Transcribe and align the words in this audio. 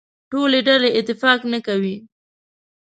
ټولې 0.29 0.59
ډلې 0.67 0.89
اتفاق 0.99 1.39
نه 1.51 1.59
کوي. 1.67 1.95